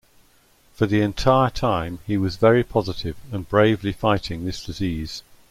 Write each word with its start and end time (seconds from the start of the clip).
For 0.73 0.87
the 0.87 1.01
entire 1.01 1.51
time, 1.51 1.99
he 2.07 2.17
was 2.17 2.37
very 2.37 2.63
positive 2.63 3.15
and 3.31 3.47
bravely 3.47 3.91
fighting 3.93 4.45
this 4.45 4.65
disease. 4.65 5.21